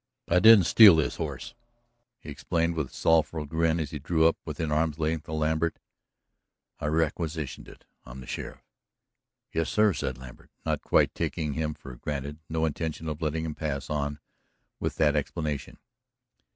"I 0.27 0.39
didn't 0.39 0.63
steal 0.63 0.95
this 0.95 1.17
horse," 1.17 1.53
he 2.17 2.31
explained 2.31 2.73
with 2.73 2.87
a 2.87 2.93
sorrowful 2.95 3.45
grin 3.45 3.79
as 3.79 3.91
he 3.91 3.99
drew 3.99 4.25
up 4.27 4.35
within 4.45 4.71
arm's 4.71 4.97
length 4.97 5.29
of 5.29 5.35
Lambert, 5.35 5.77
"I 6.79 6.87
requisitioned 6.87 7.67
it. 7.67 7.85
I'm 8.03 8.19
the 8.19 8.25
sheriff." 8.25 8.65
"Yes, 9.51 9.69
sir?" 9.69 9.93
said 9.93 10.17
Lambert, 10.17 10.49
not 10.65 10.81
quite 10.81 11.13
taking 11.13 11.53
him 11.53 11.75
for 11.75 11.95
granted, 11.97 12.39
no 12.49 12.65
intention 12.65 13.07
of 13.07 13.21
letting 13.21 13.45
him 13.45 13.53
pass 13.53 13.91
on 13.91 14.17
with 14.79 14.95
that 14.95 15.15
explanation. 15.15 15.77